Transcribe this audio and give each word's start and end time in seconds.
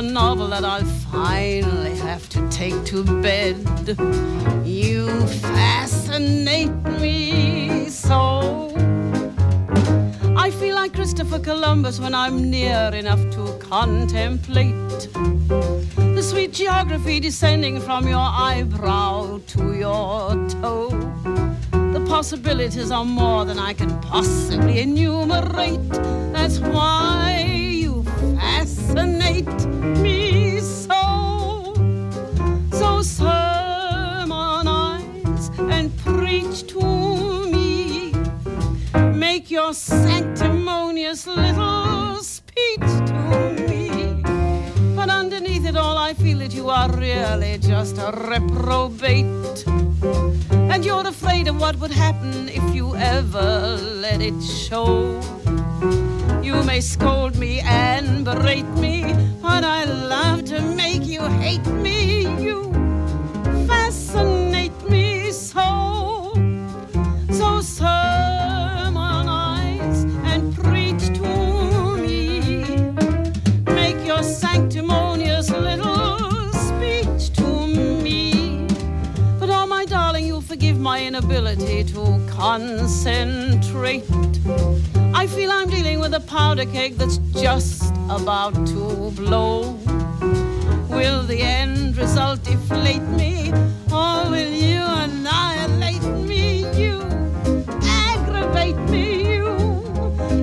A 0.00 0.02
novel 0.02 0.48
that 0.48 0.64
I'll 0.64 0.82
finally 1.12 1.94
have 1.98 2.26
to 2.30 2.48
take 2.48 2.86
to 2.86 3.04
bed. 3.20 3.56
You 4.64 5.26
fascinate 5.26 6.72
me 6.98 7.86
so. 7.90 8.72
I 10.38 10.50
feel 10.52 10.74
like 10.74 10.94
Christopher 10.94 11.38
Columbus 11.38 12.00
when 12.00 12.14
I'm 12.14 12.50
near 12.50 12.90
enough 12.94 13.20
to 13.36 13.58
contemplate 13.58 15.00
the 16.16 16.22
sweet 16.22 16.54
geography 16.54 17.20
descending 17.20 17.78
from 17.78 18.08
your 18.08 18.28
eyebrow 18.48 19.38
to 19.48 19.74
your 19.74 20.30
toe. 20.62 20.88
The 21.72 22.02
possibilities 22.08 22.90
are 22.90 23.04
more 23.04 23.44
than 23.44 23.58
I 23.58 23.74
can 23.74 24.00
possibly 24.00 24.80
enumerate. 24.80 25.86
That's 26.32 26.58
why 26.58 27.49
fascinate 28.40 29.66
me 30.02 30.60
so. 30.60 31.74
So 32.72 33.02
sermonize 33.02 34.36
and 35.76 35.86
preach 35.98 36.66
to 36.72 36.82
me. 37.52 38.12
Make 39.26 39.50
your 39.50 39.72
sanctimonious 39.74 41.26
little 41.26 42.16
speech 42.22 42.90
to 43.10 43.20
me. 43.68 44.22
But 44.96 45.08
underneath 45.10 45.66
it 45.66 45.76
all, 45.76 45.98
I 45.98 46.14
feel 46.14 46.38
that 46.38 46.54
you 46.54 46.70
are 46.70 46.90
really 46.96 47.58
just 47.58 47.98
a 47.98 48.10
reprobate. 48.30 49.66
And 50.72 50.84
you're 50.84 51.06
afraid 51.06 51.48
of 51.48 51.60
what 51.60 51.76
would 51.76 51.92
happen 51.92 52.48
if 52.48 52.74
you 52.74 52.96
ever 52.96 53.76
let 54.04 54.20
it 54.22 54.40
show. 54.42 55.20
You 56.42 56.62
may 56.64 56.80
scold 56.80 57.36
me 57.36 57.60
and 57.60 58.24
berate 58.24 58.66
me, 58.76 59.14
but 59.42 59.62
I 59.62 59.84
love 59.84 60.44
to 60.46 60.62
make 60.62 61.04
you 61.06 61.20
hate 61.20 61.66
me. 61.66 62.22
You 62.42 62.72
fascinate 63.66 64.72
me 64.88 65.32
so. 65.32 66.32
So 67.30 67.60
sermonize 67.60 68.94
and 70.24 70.54
preach 70.56 71.08
to 71.18 71.96
me. 71.98 72.64
Make 73.66 74.06
your 74.06 74.22
sanctimonious 74.22 75.50
little 75.50 76.52
speech 76.52 77.32
to 77.36 77.66
me. 77.66 78.66
But 79.38 79.50
oh, 79.50 79.66
my 79.66 79.84
darling, 79.84 80.24
you'll 80.26 80.40
forgive 80.40 80.78
my 80.78 81.04
inability 81.04 81.84
to 81.84 82.18
concentrate. 82.30 84.08
I 85.12 85.26
feel 85.26 85.50
I'm 85.50 85.68
dealing 85.68 86.00
with 86.00 86.14
a 86.14 86.20
powder 86.20 86.64
keg 86.64 86.96
that's 86.96 87.18
just 87.40 87.92
about 88.08 88.54
to 88.68 89.10
blow. 89.16 89.76
Will 90.88 91.22
the 91.22 91.40
end 91.40 91.96
result 91.96 92.42
deflate 92.44 93.02
me, 93.02 93.50
or 93.92 94.30
will 94.30 94.52
you 94.52 94.82
annihilate 94.82 96.02
me? 96.26 96.64
You 96.80 97.02
aggravate 97.82 98.78
me, 98.88 99.34
you 99.34 99.46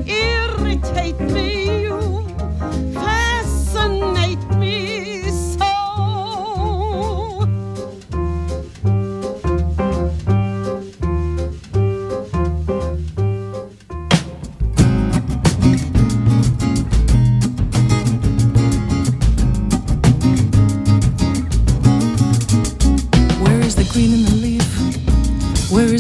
irritate 0.06 1.20
me, 1.20 1.67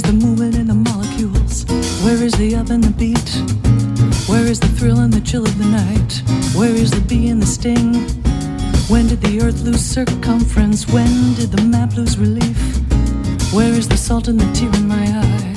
the 0.08 0.14
movement 0.14 0.56
in 0.56 0.68
the 0.68 0.74
molecules? 0.74 1.66
Where 2.02 2.24
is 2.24 2.32
the 2.34 2.56
up 2.56 2.70
and 2.70 2.82
the 2.82 2.92
beat? 2.92 3.30
Where 4.30 4.46
is 4.46 4.58
the 4.58 4.70
thrill 4.70 5.00
and 5.00 5.12
the 5.12 5.20
chill 5.20 5.44
of 5.44 5.58
the 5.58 5.66
night? 5.66 6.24
Where 6.56 6.74
is 6.74 6.92
the 6.92 7.02
bee 7.02 7.28
and 7.28 7.42
the 7.42 7.46
sting? 7.46 7.94
When 8.88 9.08
did 9.08 9.20
the 9.20 9.42
earth 9.42 9.64
lose 9.64 9.82
circumference? 9.82 10.88
When 10.88 11.34
did 11.34 11.52
the 11.52 11.62
map 11.64 11.98
lose 11.98 12.18
relief? 12.18 12.58
Where 13.52 13.74
is 13.74 13.90
the 13.90 13.98
salt 13.98 14.30
and 14.30 14.40
the 14.40 14.50
tear 14.54 14.74
in 14.76 14.88
my 14.88 15.04
eye? 15.04 15.57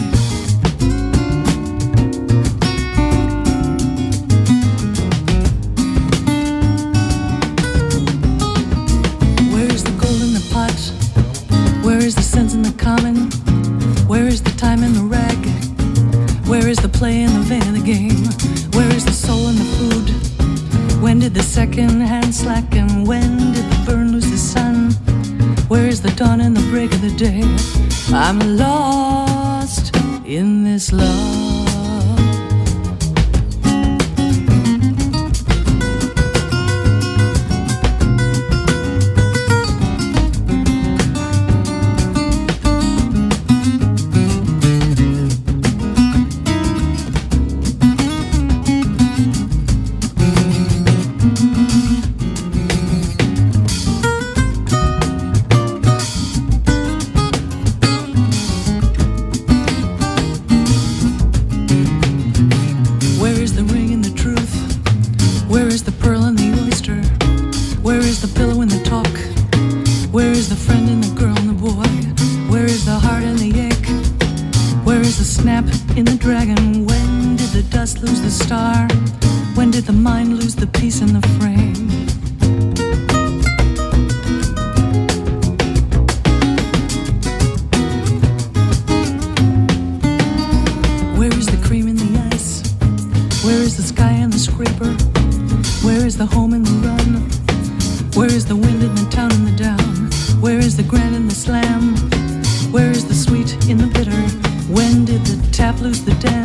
Lose 105.81 106.05
the 106.05 106.13
dance? 106.17 106.40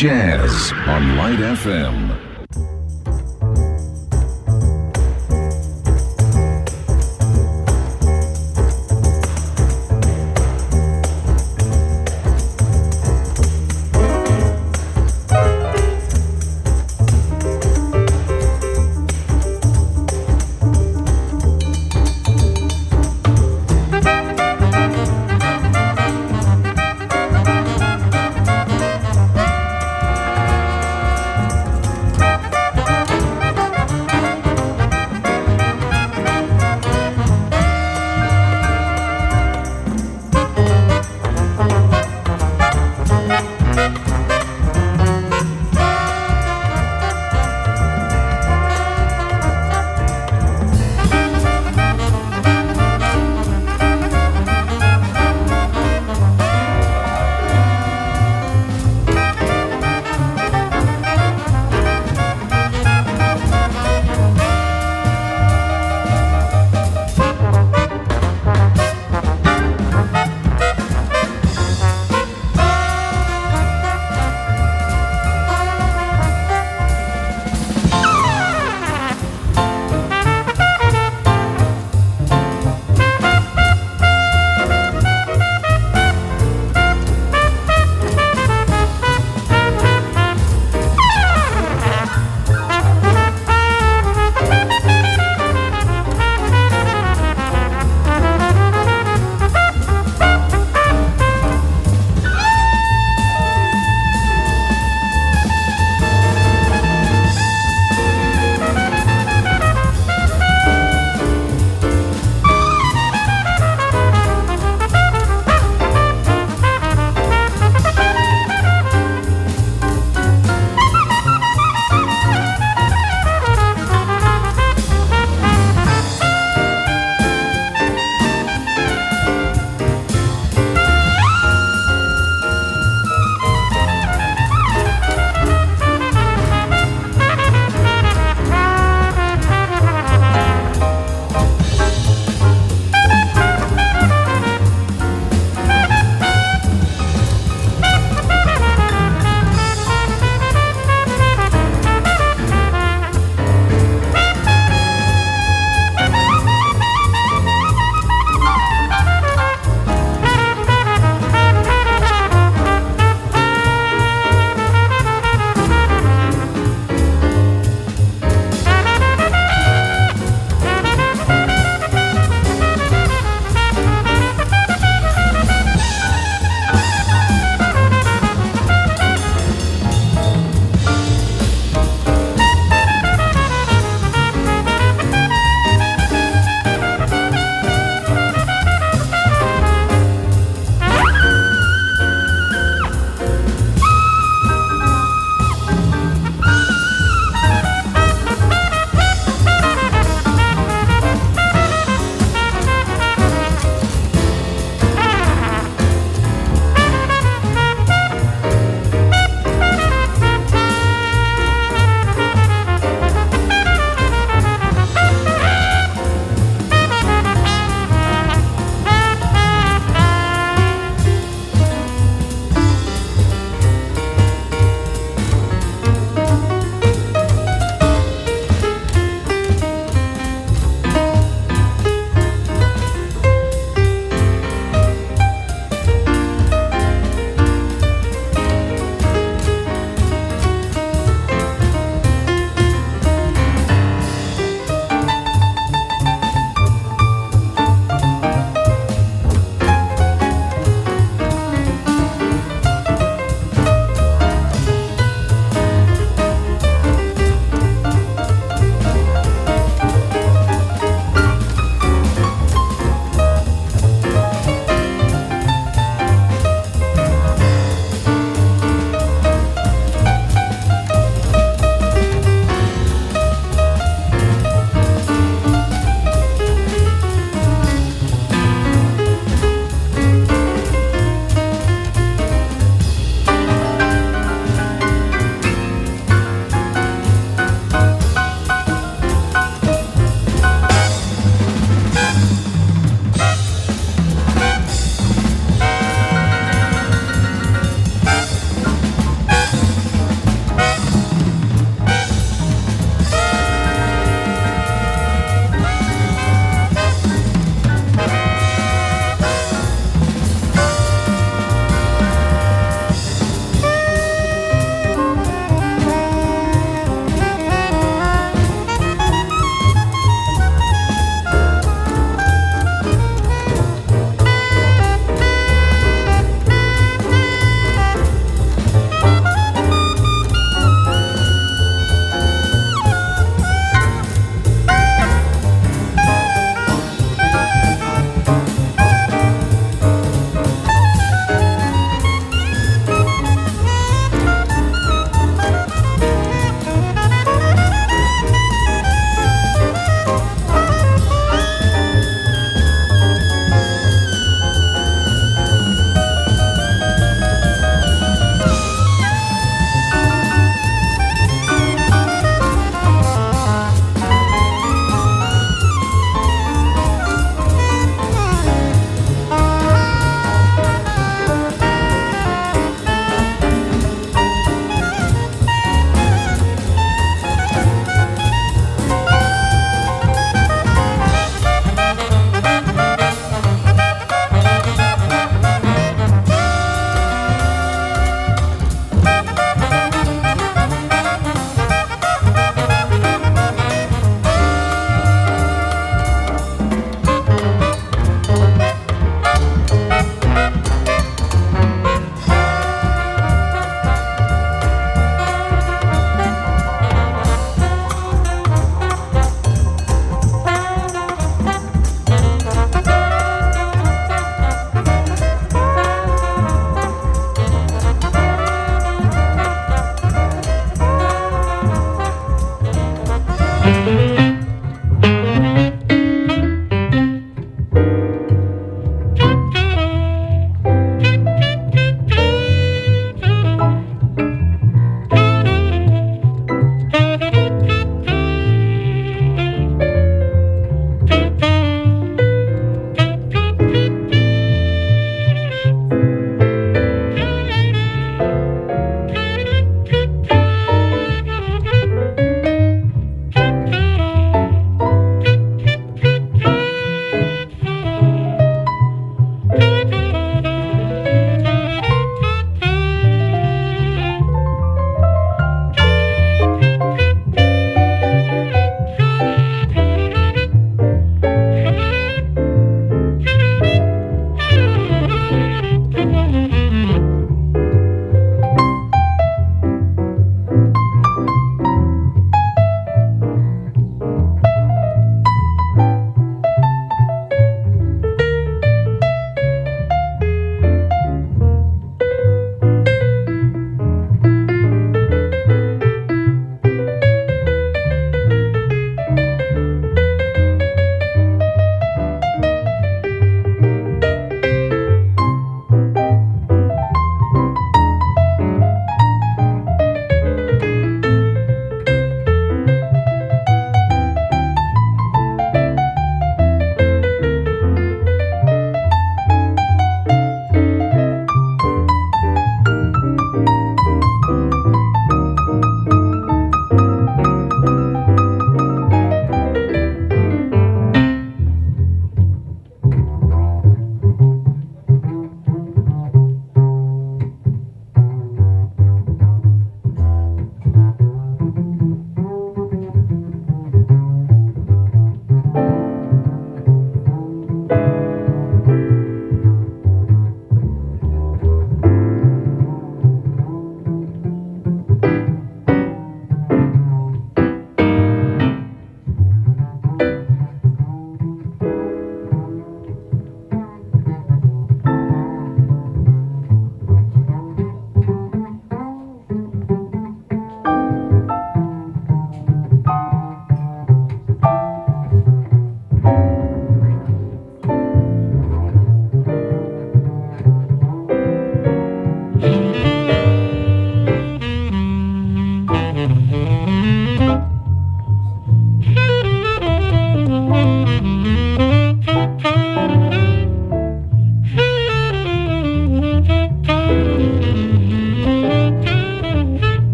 Jazz 0.00 0.72
on 0.88 1.18
Light 1.18 1.40
FM. 1.40 1.99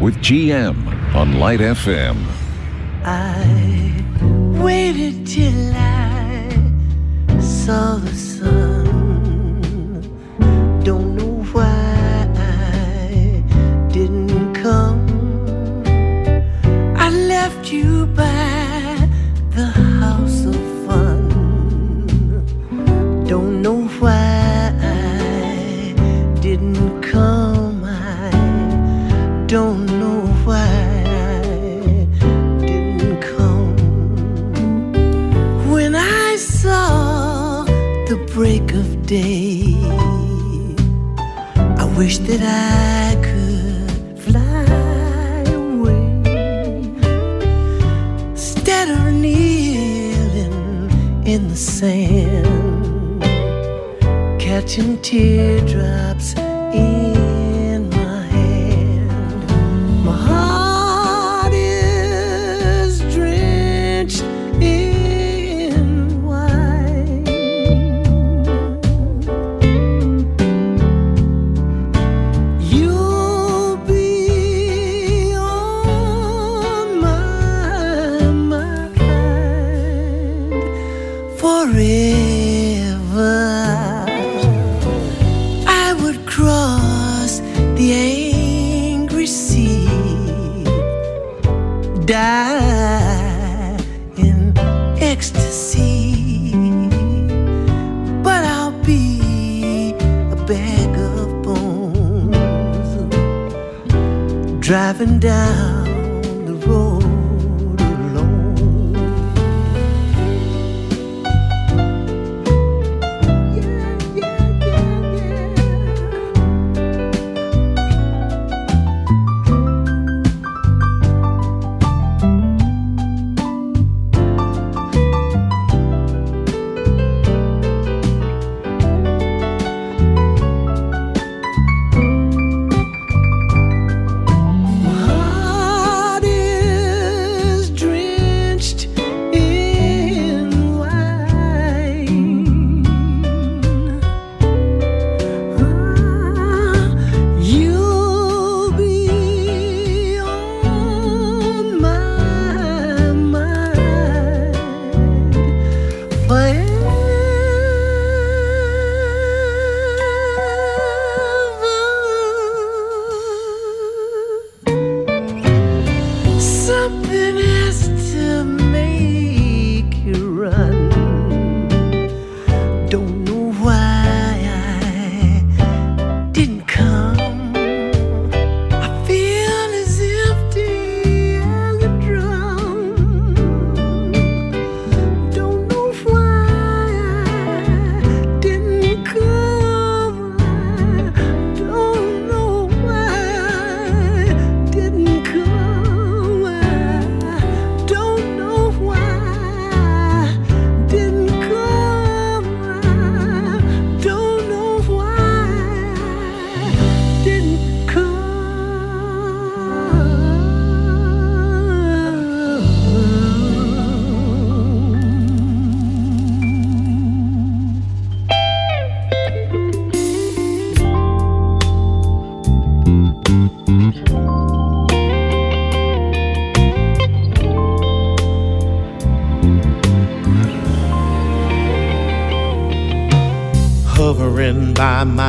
with 0.00 0.16
GM 0.18 0.76
on 1.14 1.38
Light 1.38 1.60
FM. 1.60 2.16
I 3.04 4.04
waited 4.62 5.26
till 5.26 5.72
I 5.74 7.40
saw 7.40 7.96
the 7.96 8.27
driving 104.68 105.18
down. 105.18 105.77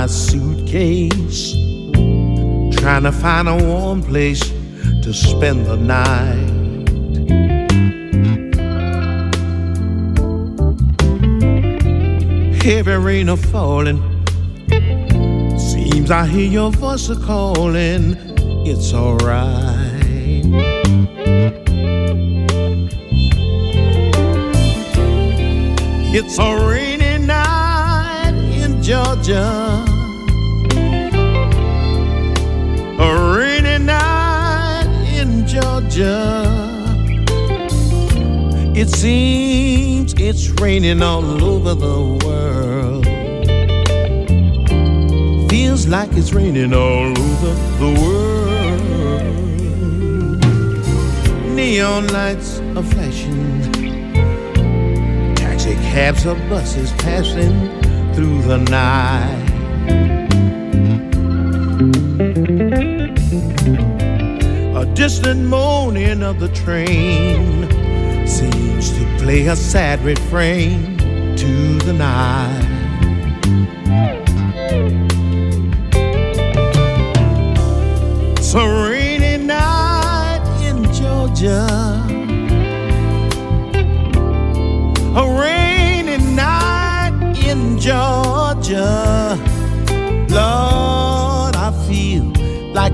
suitcase, 0.09 1.53
trying 2.79 3.03
to 3.03 3.11
find 3.11 3.47
a 3.47 3.55
warm 3.63 4.01
place 4.01 4.41
to 5.03 5.13
spend 5.13 5.65
the 5.65 5.77
night. 5.77 6.59
Heavy 12.63 12.91
rain 12.91 13.29
a 13.29 13.37
falling. 13.37 13.99
Seems 15.57 16.11
I 16.11 16.25
hear 16.27 16.49
your 16.49 16.71
voice 16.71 17.09
a 17.09 17.15
calling. 17.15 18.15
It's 18.65 18.93
alright. 18.93 19.79
It's 26.11 26.37
a 26.39 26.67
rainy 26.67 27.25
night 27.25 28.33
in 28.51 28.83
Georgia. 28.83 29.88
It 38.81 38.89
seems 38.89 40.13
it's 40.13 40.49
raining 40.61 41.01
all 41.01 41.43
over 41.43 41.75
the 41.75 42.17
world. 42.25 43.05
Feels 45.49 45.87
like 45.87 46.09
it's 46.13 46.31
raining 46.31 46.73
all 46.73 47.07
over 47.07 47.53
the 47.79 47.91
world. 48.01 48.29
Neon 51.53 52.07
lights 52.07 52.61
are 52.77 52.83
flashing. 52.83 53.69
Taxi 55.35 55.73
cabs 55.91 56.25
or 56.25 56.35
buses 56.47 56.93
passing 56.93 57.81
through 58.13 58.41
the 58.43 58.57
night. 58.57 59.38
Distant 64.99 65.45
moaning 65.45 66.21
of 66.21 66.41
the 66.41 66.49
train 66.49 67.65
seems 68.27 68.91
to 68.91 69.05
play 69.17 69.47
a 69.47 69.55
sad 69.55 70.03
refrain 70.03 70.97
to 71.37 71.77
the 71.85 71.93
night. 71.93 72.68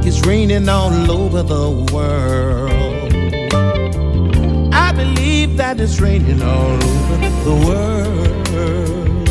It's 0.07 0.25
raining 0.25 0.69
all 0.69 1.11
over 1.11 1.41
the 1.41 1.69
world. 1.91 3.13
I 4.73 4.91
believe 4.91 5.57
that 5.57 5.79
it's 5.79 5.99
raining 5.99 6.41
all 6.43 6.73
over 6.73 7.17
the 7.47 7.55
world. 7.65 9.27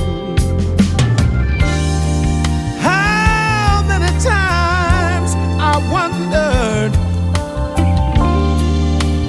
How 2.80 3.84
many 3.86 4.10
times 4.20 5.34
I 5.60 5.74
wondered, 5.92 6.92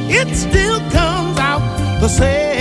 it 0.09 0.35
still 0.35 0.79
comes 0.89 1.37
out 1.37 1.61
the 2.01 2.07
same. 2.07 2.54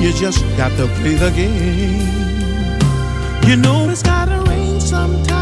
You 0.00 0.12
just 0.12 0.40
got 0.56 0.70
to 0.78 0.86
play 0.98 1.14
the 1.14 1.30
game. 1.30 2.08
You 3.48 3.56
know 3.56 3.88
it's 3.88 4.02
gotta 4.02 4.40
rain 4.48 4.80
sometime. 4.80 5.40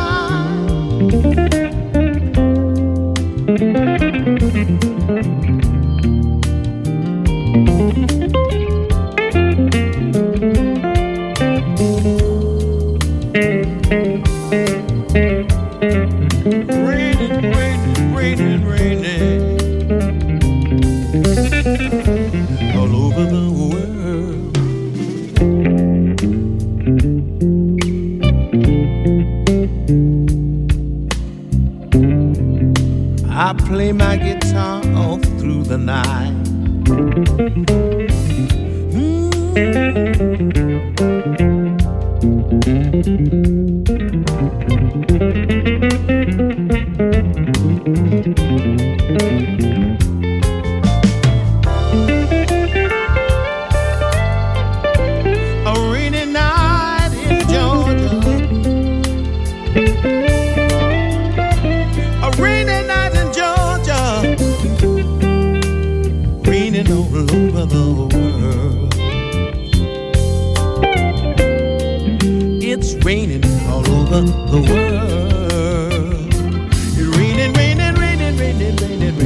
It's 72.90 73.04
raining 73.04 73.44
all 73.66 73.86
over 73.90 74.22
the 74.22 74.60
world. 74.62 76.32
It's 76.72 76.96
raining, 76.96 77.52
raining, 77.52 77.94
raining, 77.96 78.38
raining, 78.38 78.76
raining, 78.76 79.18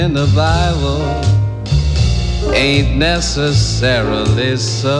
In 0.07 0.13
the 0.13 0.31
Bible 0.33 1.01
ain't 2.55 2.95
necessarily 2.95 4.55
so. 4.55 4.99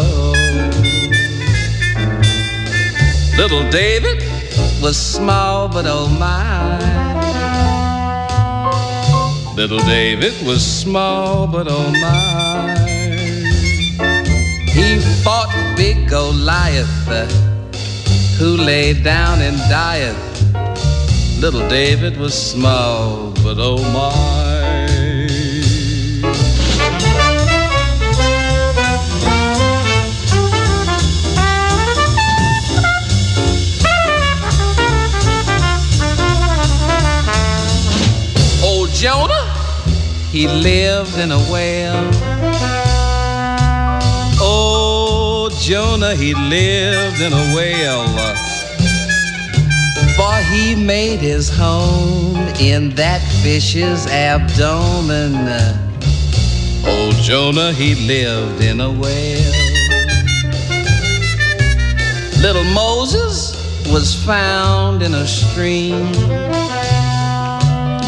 Little 3.37 3.69
David 3.69 4.21
was 4.81 4.97
small, 4.97 5.69
but 5.69 5.85
oh 5.87 6.09
my. 6.19 6.77
Little 9.55 9.79
David 9.79 10.33
was 10.45 10.61
small, 10.65 11.47
but 11.47 11.67
oh 11.69 11.89
my. 12.03 12.75
He 14.77 14.99
fought 15.23 15.53
big 15.77 16.09
Goliath, 16.09 17.07
who 18.37 18.57
lay 18.57 18.91
down 18.91 19.39
and 19.41 19.57
dieth. 19.69 20.19
Little 21.39 21.65
David 21.69 22.17
was 22.17 22.33
small, 22.33 23.31
but 23.43 23.55
oh 23.57 23.77
my. 23.93 24.36
Jonah, 38.99 39.53
he 40.31 40.47
lived 40.47 41.19
in 41.19 41.31
a 41.31 41.37
well. 41.51 42.09
Oh, 44.39 45.51
Jonah, 45.61 46.15
he 46.15 46.33
lived 46.33 47.21
in 47.21 47.31
a 47.31 47.53
well. 47.53 48.07
For 50.15 50.35
he 50.51 50.73
made 50.73 51.19
his 51.19 51.47
home 51.47 52.37
in 52.59 52.89
that 52.95 53.21
fish's 53.43 54.07
abdomen. 54.07 55.35
Old 56.83 57.13
Jonah, 57.17 57.73
he 57.73 57.93
lived 58.07 58.63
in 58.63 58.81
a 58.81 58.89
well. 58.89 59.53
Little 62.41 62.63
Moses 62.73 63.53
was 63.91 64.15
found 64.25 65.03
in 65.03 65.13
a 65.13 65.27
stream. 65.27 66.11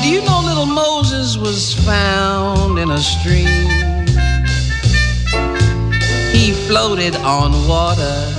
Do 0.01 0.09
you 0.09 0.21
know 0.21 0.38
Moses 1.19 1.37
was 1.37 1.73
found 1.85 2.79
in 2.79 2.91
a 2.91 2.97
stream? 2.97 3.67
He 6.31 6.53
floated 6.65 7.13
on 7.17 7.51
water 7.67 8.33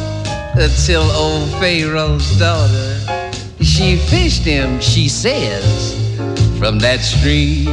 until 0.54 1.02
old 1.10 1.50
Pharaoh's 1.60 2.38
daughter, 2.38 2.98
she 3.60 3.96
fished 3.96 4.44
him, 4.44 4.80
she 4.80 5.10
says, 5.10 5.92
from 6.58 6.78
that 6.78 7.00
stream. 7.00 7.66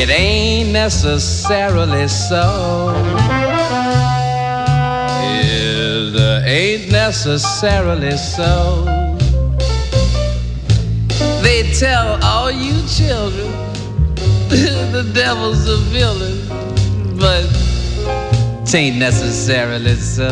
It 0.00 0.10
ain't 0.10 0.70
necessarily 0.70 2.06
so. 2.06 2.94
It 5.42 6.14
uh, 6.14 6.42
ain't 6.46 6.92
necessarily 6.92 8.16
so. 8.16 8.84
They 11.42 11.72
tell 11.72 12.22
all 12.22 12.48
you 12.48 12.80
children 12.86 13.50
the 14.48 15.10
devil's 15.12 15.66
a 15.68 15.78
villain, 15.90 16.46
but 17.18 17.42
tain't 18.64 18.98
necessarily 18.98 19.96
so. 19.96 20.30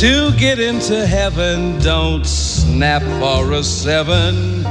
To 0.00 0.32
get 0.36 0.60
into 0.60 1.06
heaven, 1.06 1.78
don't 1.80 2.26
snap 2.26 3.02
for 3.18 3.52
a 3.54 3.62
seven. 3.62 4.61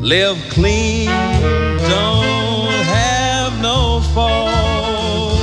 Live 0.00 0.38
clean, 0.50 1.06
don't 1.06 2.84
have 2.84 3.60
no 3.60 4.00
fault. 4.14 5.38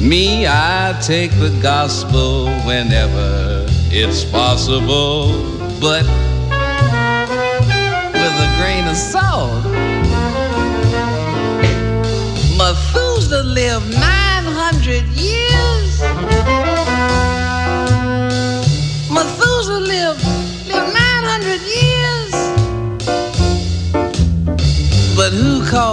Me, 0.00 0.46
I 0.46 0.98
take 1.02 1.30
the 1.32 1.56
gospel 1.62 2.46
whenever 2.64 3.66
it's 3.92 4.24
possible, 4.24 5.32
but 5.78 6.04
with 8.14 8.46
a 8.46 8.50
grain 8.58 8.86
of 8.88 8.96
salt. 8.96 9.62
Methuselah 12.56 13.42
lived 13.44 13.92
900 13.92 14.19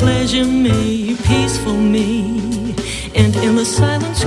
pleasure 0.00 0.46
me, 0.46 1.14
peaceful 1.26 1.76
me, 1.76 2.74
and 3.14 3.36
in 3.36 3.54
the 3.54 3.66
silence. 3.66 4.24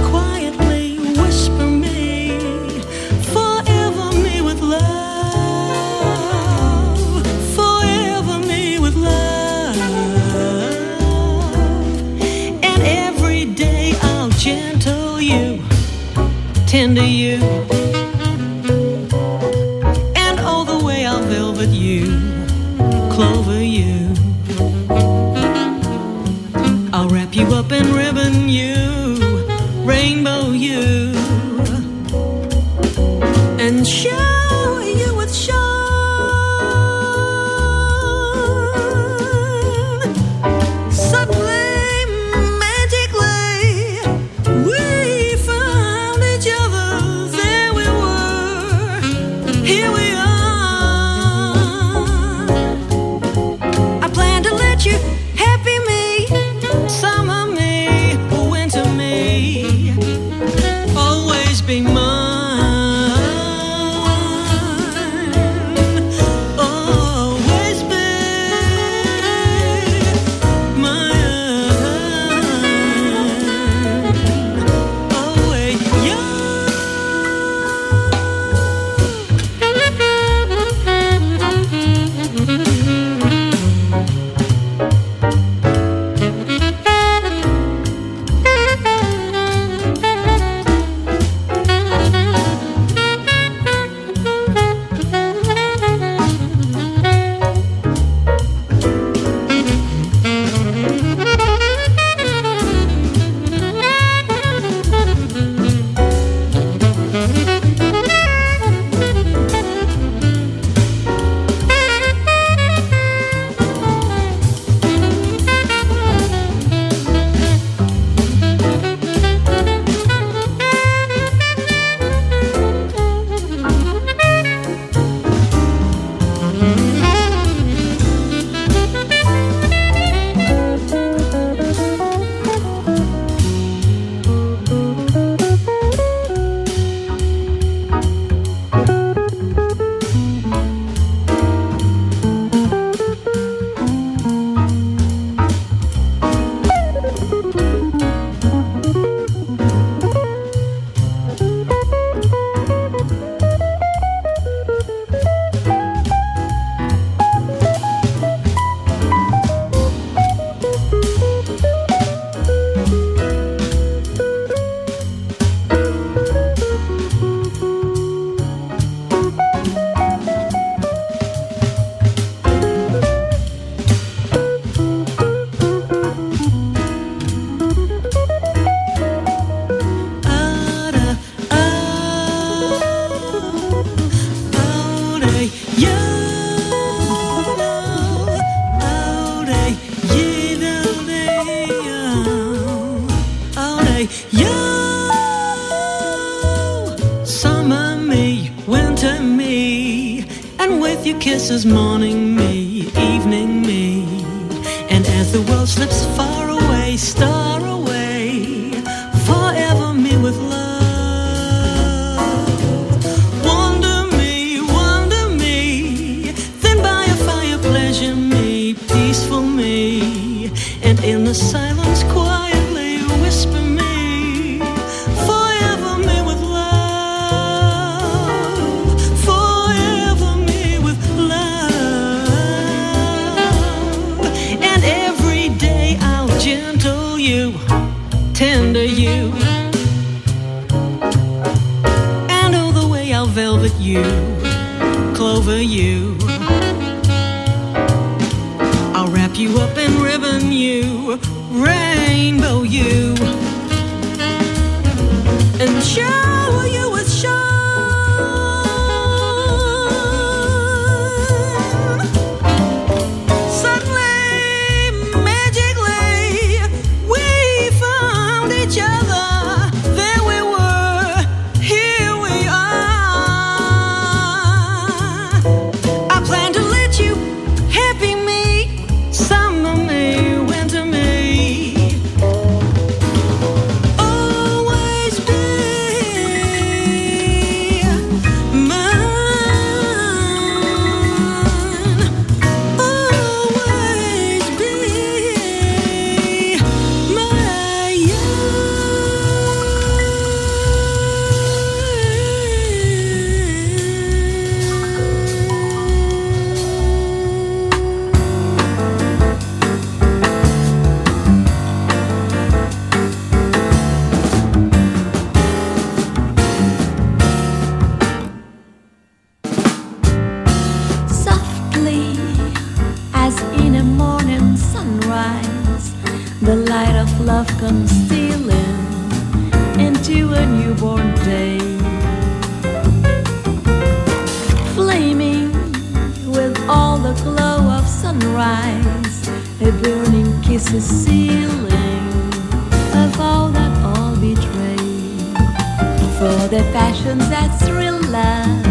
for 346.23 346.47
the 346.47 346.63
passions 346.71 347.27
that's 347.29 347.69
real 347.69 347.99
love 348.09 348.65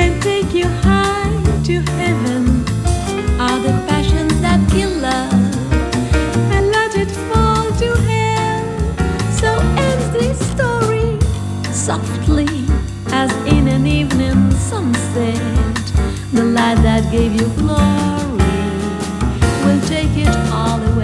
and 0.00 0.22
take 0.22 0.50
you 0.54 0.66
high 0.86 1.30
to 1.62 1.74
heaven 2.00 2.44
are 3.38 3.60
the 3.66 3.74
passions 3.86 4.34
that 4.40 4.58
kill 4.70 4.92
love 5.08 5.32
and 6.54 6.64
let 6.76 6.96
it 6.96 7.10
fall 7.28 7.66
to 7.82 7.88
hell. 8.08 8.64
So 9.40 9.50
ends 9.86 10.06
this 10.16 10.38
story 10.52 11.10
softly 11.70 12.48
as 13.12 13.30
in 13.54 13.68
an 13.68 13.86
evening 13.86 14.50
sunset. 14.52 15.84
The 16.32 16.44
light 16.44 16.80
that 16.88 17.02
gave 17.12 17.32
you 17.38 17.48
glory 17.60 18.56
will 19.64 19.82
take 19.86 20.16
it 20.16 20.34
all 20.50 20.80
away. 20.92 20.99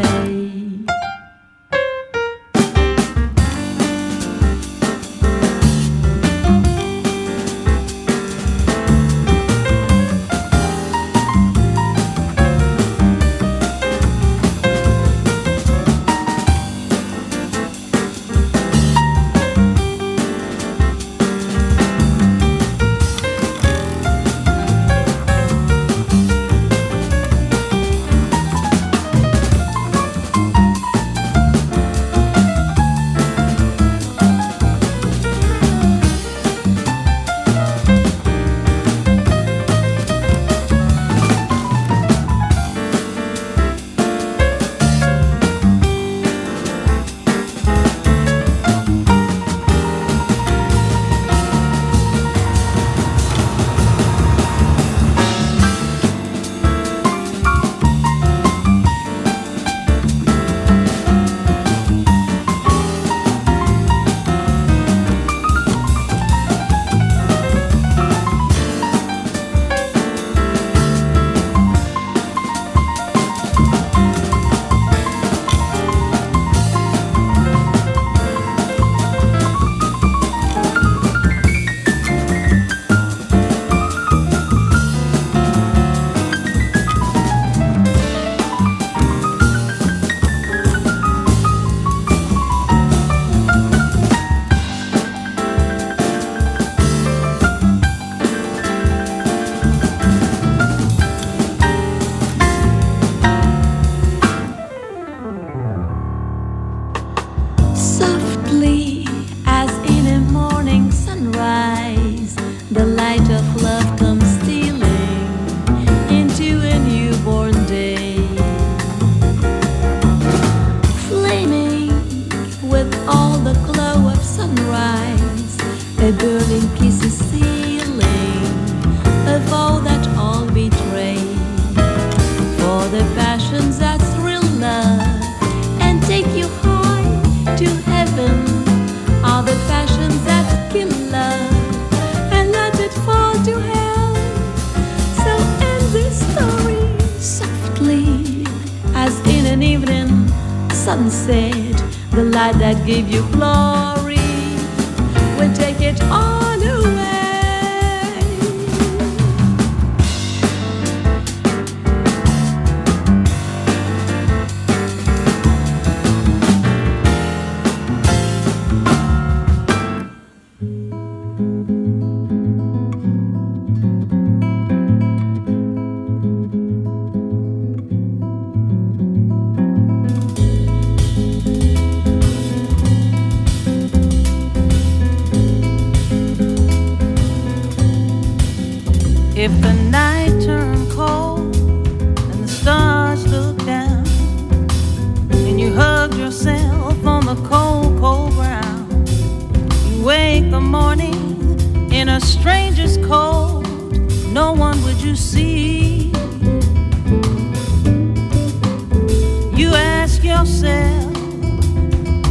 Yourself, 210.37 211.17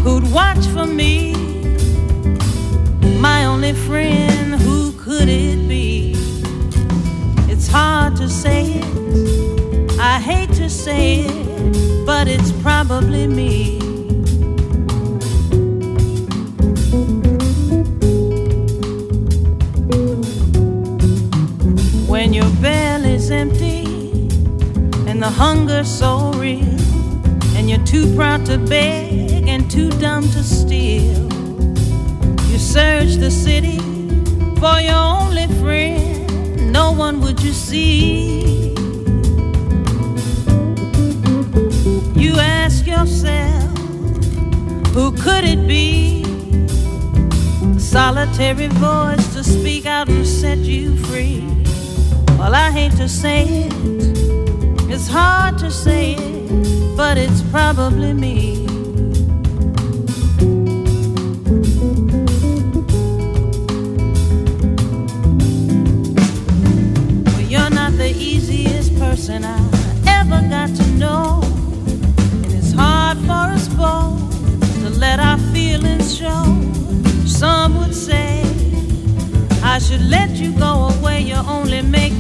who'd 0.04 0.32
watch 0.32 0.64
for 0.68 0.86
me? 0.86 1.34
My 3.20 3.46
only 3.46 3.74
friend, 3.74 4.62
who 4.62 4.92
could 4.92 5.28
it 5.28 5.68
be? 5.68 6.14
It's 7.52 7.68
hard 7.68 8.16
to 8.18 8.30
say 8.30 8.74
it, 8.82 10.00
I 10.00 10.20
hate 10.20 10.54
to 10.62 10.70
say 10.70 11.22
it, 11.22 12.06
but 12.06 12.28
it's 12.28 12.52
probably 12.62 13.26
me. 13.26 13.80
When 22.08 22.34
your 22.34 22.52
belly's 22.62 23.32
empty 23.32 23.84
and 25.10 25.18
the 25.24 25.32
hunger's 25.44 25.90
so 25.90 26.32
real, 26.34 26.85
and 27.66 27.72
you're 27.72 27.88
too 27.88 28.16
proud 28.16 28.46
to 28.46 28.60
beg 28.60 29.48
and 29.48 29.72
too 29.72 29.90
dumb 30.00 30.22
to 30.22 30.44
steal, 30.44 31.24
you 32.48 32.60
search 32.60 33.16
the 33.16 33.32
city 33.32 33.80
for 34.60 34.80
your 34.80 34.94
only 34.94 35.48
friend. 35.60 36.72
No 36.72 36.92
one 36.92 37.20
would 37.22 37.42
you 37.42 37.54
see. 37.54 38.70
You 42.14 42.36
ask 42.36 42.86
yourself, 42.86 43.76
who 44.94 45.12
could 45.14 45.44
it 45.44 45.68
be? 45.68 46.24
A 47.76 47.80
solitary 47.80 48.68
voice 48.68 49.34
to 49.34 49.44
speak 49.44 49.88
out 49.88 50.08
and 50.08 50.28
set 50.28 50.60
you 50.60 50.96
free. 51.06 51.44
Well, 52.38 52.54
I 52.54 52.70
hate 52.70 52.92
to 52.98 53.10
say 53.10 53.46
it, 53.48 53.74
it's 54.88 55.08
hard 55.08 55.58
to 55.60 55.72
say 55.72 56.14
it, 56.14 56.35
but 56.96 57.18
it's 57.18 57.42
probably 57.52 58.14
me. 58.14 58.66
Well, 67.26 67.42
you're 67.42 67.70
not 67.70 67.94
the 67.98 68.14
easiest 68.18 68.98
person 68.98 69.44
I 69.46 69.60
ever 70.08 70.42
got 70.50 70.70
to 70.76 70.88
know. 70.92 71.42
And 72.44 72.52
it's 72.54 72.72
hard 72.74 73.18
for 73.20 73.46
us 73.56 73.68
both 73.70 74.20
to 74.82 74.90
let 74.90 75.20
our 75.20 75.38
feelings 75.54 76.18
show. 76.18 76.44
Some 77.26 77.78
would 77.80 77.96
say 77.96 78.44
I 79.64 79.80
should 79.80 80.02
let 80.02 80.30
you 80.32 80.52
go 80.58 80.90
away, 80.98 81.22
you 81.22 81.36
only 81.36 81.82
make 81.82 82.15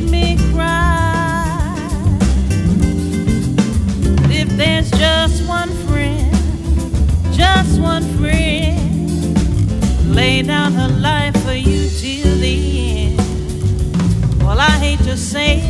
down 10.45 10.73
her 10.73 10.89
life 10.89 11.35
for 11.43 11.53
you 11.53 11.89
till 11.89 12.37
the 12.37 13.17
end. 13.17 13.17
Well, 14.43 14.59
I 14.59 14.69
hate 14.69 14.99
to 14.99 15.17
say 15.17 15.64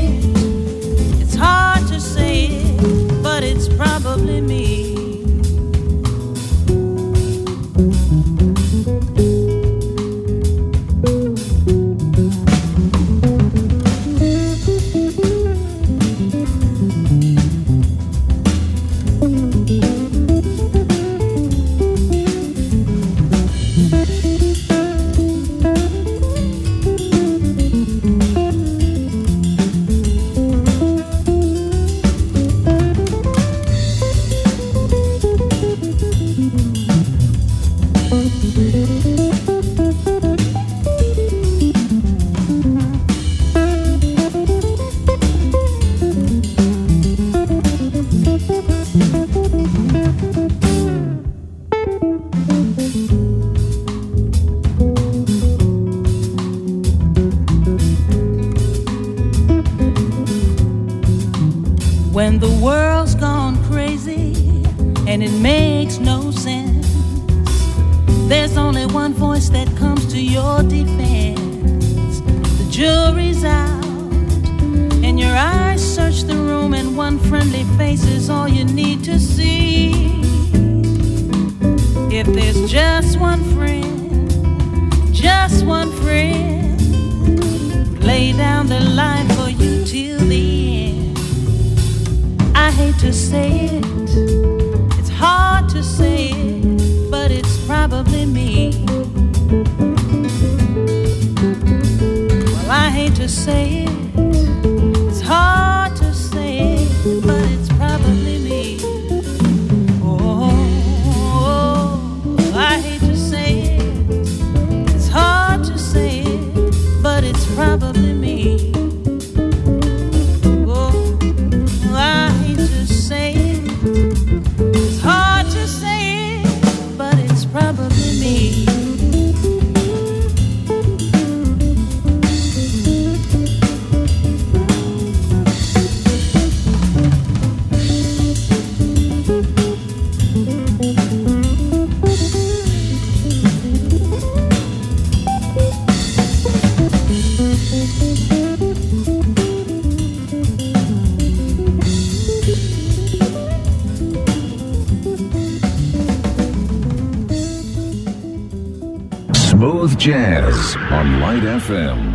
Jazz 160.06 160.76
on 160.92 161.20
Light 161.20 161.42
FM. 161.42 162.15